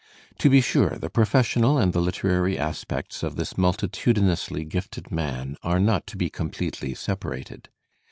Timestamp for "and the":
1.77-2.01